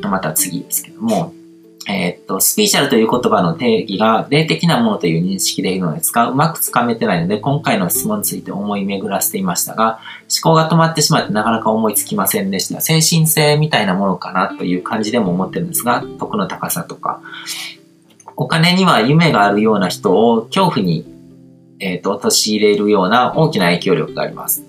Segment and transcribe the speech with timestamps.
[0.00, 1.34] っ、と、また次ですけども、
[1.88, 9.98] えー、っと、スピーチャルという言葉の定義が霊的なものという認識でいるのですが、うまくつかめてないので、今回の質問について思い巡らせていましたが、
[10.42, 12.80] 思考が止まってしまってなかなか思いつきませんでした。
[12.80, 17.22] 精神性みたいなものかなという感じでも思ってるんですが、徳の高さとか、
[18.36, 21.04] お金には夢があるような人を恐怖に、
[21.80, 24.62] えー、っと、陥れるような大きな影響力があります。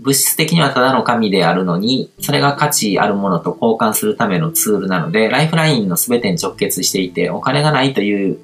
[0.00, 8.38] 物質的にはただの神であるのに、それが価値あるものと交換するためのツールなので、ライフラインの全てに直結していて、お金がないという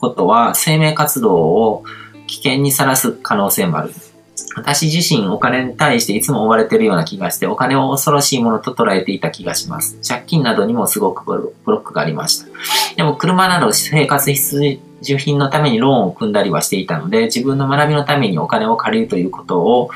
[0.00, 1.84] ことは生命活動を
[2.26, 3.92] 危険にさらす可能性もある。
[4.56, 9.98] 私自身お金に対していつも追われているような気がして、お金を恐ろしいものと捉えていた気がします。
[10.06, 12.46] 借金などにもすごくブロックがありました。
[12.96, 19.90] でも車など生活必需品のためにローンを組んだりはしていたので、自分の学びのためにお金を借りるということを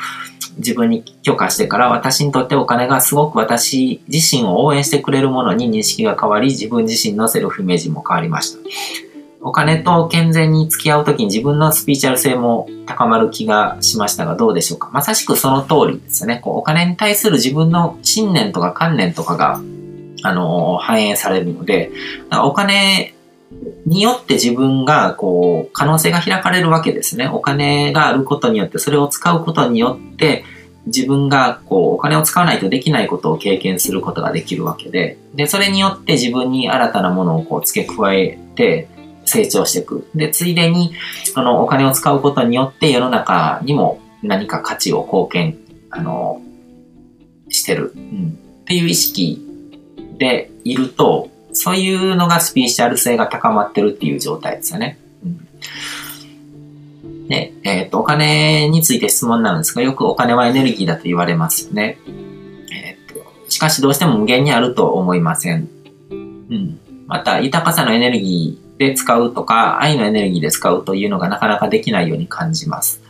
[0.58, 8.58] 自分に許可してから私にとってお金がすごく私自身を応援してくれるものに認識が変わり自分自身のセルフイメージも変わりました。
[9.40, 14.90] お金と健全に付き合うときに自分のスピーチャル性も高まる気がしましたがどうでしょうか？
[14.92, 16.40] まさしくその通りですよね。
[16.42, 19.60] こうお金に対する自分の信念とか観念とかが、
[20.24, 21.92] あのー、反映されるので、
[22.42, 23.14] お金
[23.86, 27.28] によって自分が、こう、可能性が開かれるわけですね。
[27.28, 30.44] お金があることによって、それを使うことによって、
[30.86, 38.88] 自分が、こう、お金を使わないとできないことを経験することができるわけで、で、それによって自分に新たなものをこう付け加えて、
[39.24, 40.06] 成長していく。
[40.14, 40.92] で、ついでに、
[41.24, 45.58] そのお金を使うことによって世の中にも何か価値を貢献、
[45.90, 46.40] あの、
[47.50, 47.92] してる。
[47.94, 48.38] うん。
[48.62, 49.42] っていう意識
[50.18, 54.98] でいると、そういうのがスピーチャル性が高まってるっていう状態ですよね。
[55.24, 61.98] うん、で、えっ、ー、と、お金について質問なんですが、よくお金はエネルギーだと言われますよね。
[62.72, 65.68] えっ、ー、と、しかしどうしても無限にあると思いません。
[66.10, 66.78] うん。
[67.06, 73.02] また、豊かさのエネルギーで使うとか、愛のエネルギーで使うというのがなかなかできないように感じます。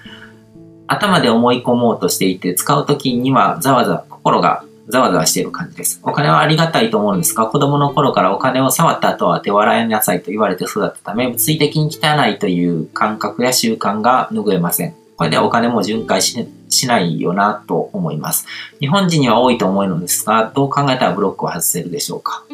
[0.87, 6.00] 頭で思い込もうとしていて、使うときにはざわざわ心がざわざわしている感じです。
[6.03, 14.94] お金はありがたいと思うんですが、子供の頃からお金を触った後は手を洗いなさいと言われて育ったため、物理的に汚いという感覚や習慣が拭えません。
[15.16, 16.47] これでお金も巡回し
[16.87, 18.47] ないよなと思います。
[18.81, 22.44] 日本人には多いと思うのですが、どう考えたらブロックを外せるでしょうか？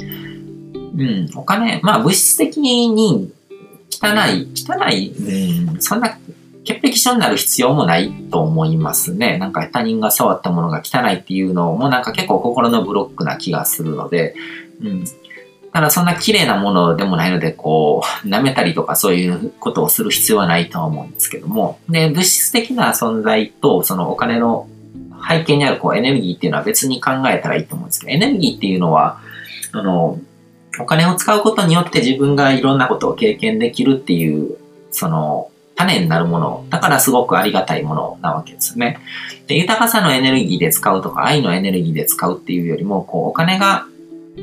[0.00, 3.32] うん、お金、まあ物質的に
[3.90, 6.16] 汚い、汚い、うん、そんな
[7.00, 9.38] 潔癖症になる必要もないと思いますね。
[9.38, 14.34] なんか他人が触ったものが汚いっていうのもなんか結構心のブロックな気がするので、
[14.82, 15.04] うん。
[15.72, 24.66] ただそんな綺麗なものでもないので、こう、 舐めたりとかそういうことをする必要はないとは思うんですけども、で、物質的な存在とそのお金の
[25.28, 29.20] 背景にあるこうエネルギーっていうのは別に考えたらいいと思うんですけど、エネルギーっていうのは、
[29.72, 30.18] あの、
[30.80, 34.56] お金を使うことによって自分がいろんなことを経験できるっていう、
[34.90, 38.98] その、種になるもの、だからすごくありがたいものなわけですね。
[39.46, 43.86] で、豊かさのエネルギーで使うとか、愛のエネルギーで使うっていうよりも、こう、お金が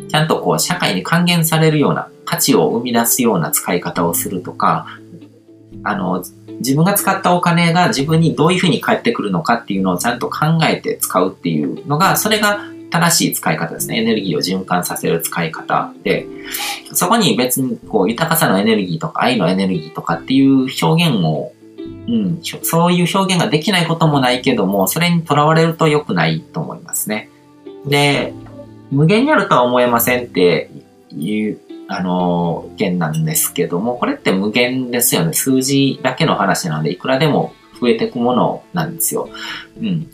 [0.09, 4.85] ちゃんとこう、社会に還元されるような、価値を生み出すような使い方をするとか、
[5.83, 6.23] あの、
[6.59, 12.59] 自分が使ったお金が自分にどういうふうに返ってくるのかっていうのをちゃんと考えて使うっていうのが、それが
[12.89, 13.99] 正しい使い方ですね。
[13.99, 16.25] エネルギーを循環させる使い方で、
[16.93, 21.53] そこに別にこう豊かさのエネルギーとか愛のエネルギーとかっていう表現を、
[22.07, 27.29] うん、そういう表現ができないこともないけども、それにとらわれると良くないと思いますね。
[27.85, 28.33] で、
[28.91, 30.69] 無限にあるとは思えませんって
[31.11, 31.59] いう、
[31.89, 35.33] あの、意見なんですけども、これって無限ですよね。
[35.33, 39.29] 数字だけの話なんで、いくらでも増えていくものなんですよ。
[39.79, 40.07] うん。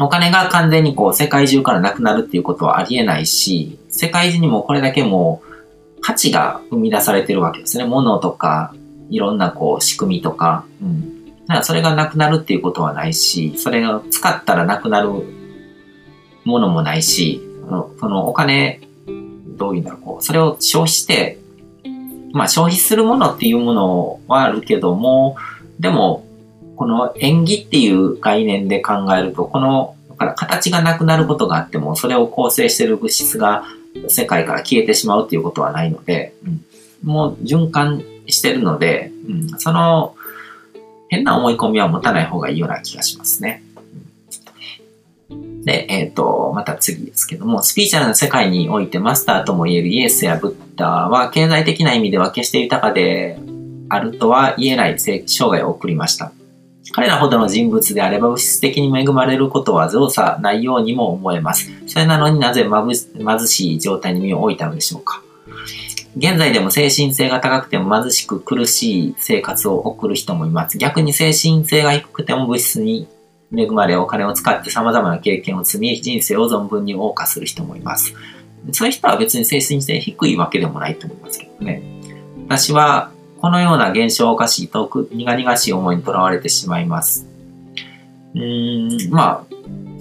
[0.00, 7.84] お金が完全にこう世界中からなくなるっていうことはありえないし、世界中にもこれだけもう価値が生み出されてるわけですね。
[7.84, 8.74] 物とか、
[9.10, 11.26] いろんなこう仕組みとか、うん。
[11.46, 15.10] だからそれがなくなるっていうことはないし、それを使ったらなくなる
[16.44, 17.40] ものもないし、
[18.00, 18.80] そのお金、
[19.56, 21.38] どういうんだろう、こう、それを消費して、
[22.32, 25.36] まあ消費するものっていうものはあるけども、
[25.78, 26.24] でも
[26.82, 33.62] この縁起っていう概念で考えると、この、だから形がなくなることがあっても、それを構成している物質が
[34.08, 36.64] 世界から消えてしまうっていうことはないので、うん、
[37.04, 40.16] もう循環してるので、うん、その
[41.08, 43.62] 変な思い込みは持たない方がいいような気がしますね。
[45.64, 53.38] で、えっ、ー、と、また次ですけども、スピーチャルな世界においてマスターとも言えるイエスやブッダは経済的な意味では決して豊かで
[53.88, 56.32] あるとは言えない生涯を送りました。
[56.92, 61.70] 彼らほどの人物であれば物質的に恵まれることは造作ないようにも思えます。
[61.86, 65.22] それなのになぜ貧しい状態に身を置いたのでしょうか？
[66.16, 70.76] 現在でも精神性が高くても貧しく苦しい生活を送る人もいます。
[70.76, 73.08] 逆に精神性が低くても物質に
[73.56, 78.14] 恵まれお金を使って様々な経験を積み、人生を存分に謳歌する人もいます。
[78.72, 81.82] そういう人は別に精神性低いわけでもないと思いますけどね。
[82.46, 83.11] 私は
[83.42, 87.26] このような現象をおかしいと苦々しい思いにとらわれてしまいます。
[88.36, 89.44] うん、ま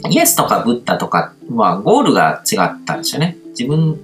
[0.03, 3.35] あ、イエスとかブッダとかはゴールが違ったんですよね。
[3.49, 3.99] 自分、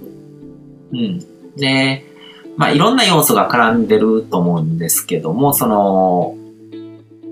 [0.92, 1.20] うん。
[1.56, 2.04] で、
[2.56, 6.36] まあいろんな要素が絡んでると思うんですけども、その、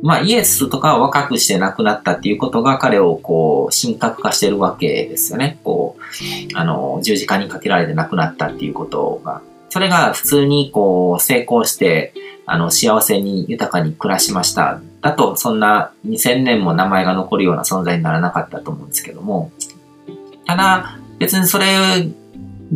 [0.00, 5.58] まあイエスとかは若くして亡くなったっていうことが彼をこう神格化してるわけですよね。
[5.64, 12.14] こう、あの、十字架にかけられて亡くなったっていうことがそれが普通にこう成功して、
[12.46, 14.80] あの、幸せに豊かに暮らしました。
[15.02, 19.50] だと、そんな2000年も名前が残るような存在にならなかったと思うんですけども、
[20.46, 22.08] ただ、別にそれ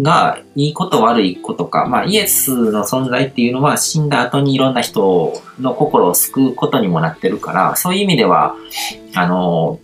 [0.03, 8.55] がいいこと悪いことか、まあイエスの存在っていうのは死んだ後にいろんな人の心を救うことにもなってるから、そういう意味では、
[9.15, 9.79] あの、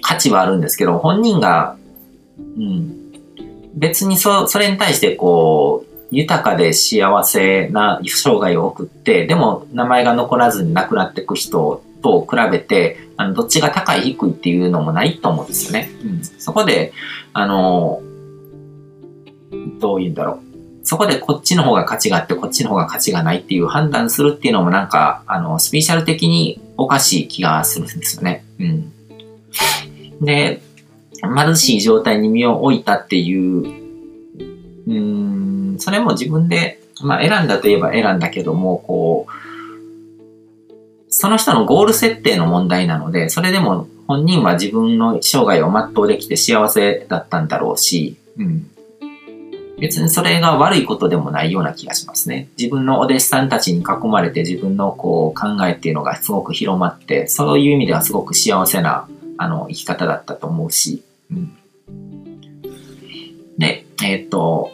[0.00, 1.76] 価値はあるんですけど、本人が、
[2.38, 2.94] うん、
[3.74, 5.83] 別にそ、それに対してこう、
[6.14, 15.90] 豊かで幸せな生涯を送って、でも名前が残らずに亡くなっていく人と比べて、あの、どっちが高い低いっていうのもないと思うんですよね。
[16.04, 16.92] うん、そこで、
[17.32, 18.02] あの、
[19.80, 20.40] どういうんだろう。
[20.86, 28.44] そこでこっちの方が価値があって、こっちの方が価値がないっていう判断するっていうのもなんか、あの、スピーシャル的におかしい気がするんですよね。
[28.60, 28.92] うん。
[30.20, 30.60] で、
[31.22, 33.84] 貧しい状態に身を置いたっていう、
[34.86, 35.43] うん、
[35.78, 39.32] それも自分で、まあ選んだといえば選んだけども、こう、
[41.08, 48.70] その人のゴール設定の問題なので、それでも本人は自分の生涯を全うできて幸せだったんだろうし、うん。
[49.78, 52.48] 別にそれが悪いことでもないような気がしますね。
[52.56, 61.56] 自分のお弟子さんたちに囲まれて自分のこう考えっていうのがすごく広まって、そういう意味ではすごく幸せなあの生き方だったと思うし、うん。
[63.58, 64.70] で、えっ、と、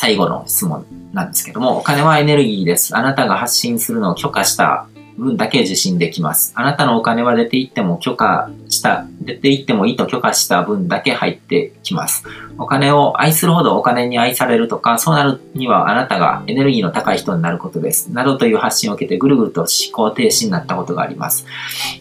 [0.00, 2.96] 最後の質問なんですけども、お金はエネルギーです。
[2.96, 4.86] あなたが発信するのを許可した
[5.16, 6.52] 分だけ受信できます。
[6.54, 12.22] あなたのお金は出ていっても許可した、出ていってもいいと許可した分だけ入ってきます。
[12.58, 18.12] お金を愛するほどお金に愛されるとか、そうなるにはあなたがエネルギーの高い人になることです。
[18.12, 21.44] などという発信を受けてぐるぐると思考停止になったことがあります。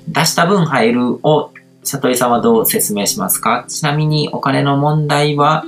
[0.07, 1.49] 出した分入るを
[1.81, 3.65] 里井さんはどう説明しますか？
[3.67, 5.65] ちなみにお金の問題は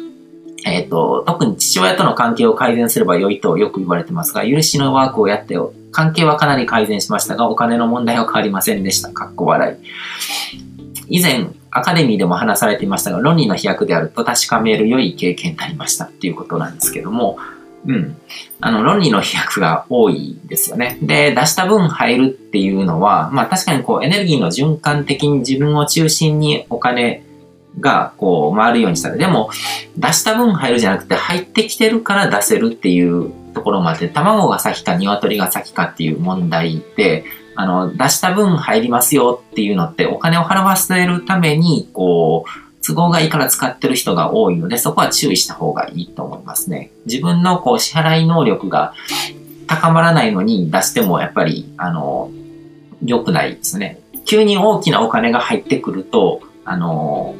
[0.65, 9.09] えっ、ー、と、特に父親との関係を改善すれば良いとよく言われてますが、許しのワークをやってよ関係はかなり改善しましたが、お金の問題は変わりませんでした。
[9.11, 11.17] かっこ笑い。
[11.17, 17.38] 以前、アカデミーでも話されていましたが、論理の飛躍であると確かめる良い経験になりましたっていうことなんですけども、
[17.85, 18.17] うん。
[18.59, 20.97] あの、論理の飛躍が多いですよね。
[21.01, 27.23] で、出した分入るっていうのは、まあ確かにこうエネルギーの循環的に自分を中心にお金
[27.80, 29.50] がこう回るようにしたら、でも
[29.98, 37.25] 出した分入るじゃなくて入ってきてるから出せるっていうところまで、卵が先か鶏が先かっていう問題で、
[37.56, 46.92] あの、出した分入りますよっていうのってお金を払わせるために、こう、都合がいいから使ってる人が多いので、そこは注意した方がいいと思いますね。
[47.06, 48.94] 自分のこう支払い能力が
[49.68, 52.31] 高まらないのに出してもやっぱり、あの、
[53.04, 53.99] 良くないですね。
[54.26, 57.35] 急に大きなお金が入ってくると、あの、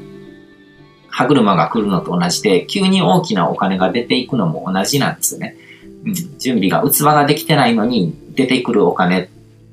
[1.20, 5.58] 歯車が来るのと同じで、急に大きなお金が出ていくのも同じなんですよね。
[6.06, 9.30] うん、準備が、器ができてないのに、出てくるお金、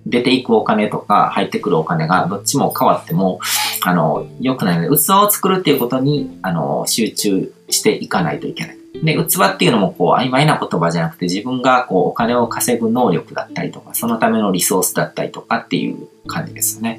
[0.07, 3.39] 出ていくお金とか入ってくるお金がどっちも変わっても、
[3.85, 8.79] あの、良くないので、器を作るっていうことに、あの、集中していかないといけない。
[9.05, 16.99] で、器っていうのもこう曖昧な言葉じゃなくて自分がこうお金を稼ぐ能力だったりとか、そのためのリソースだったりとかっていう感じですよね。